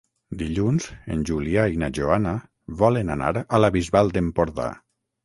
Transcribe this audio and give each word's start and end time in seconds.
Dilluns 0.41 0.85
en 1.15 1.19
Julià 1.29 1.65
i 1.73 1.77
na 1.83 1.89
Joana 1.97 2.33
volen 2.79 3.13
anar 3.17 3.29
a 3.43 3.61
la 3.65 3.71
Bisbal 3.77 4.11
d'Empordà. 4.17 4.73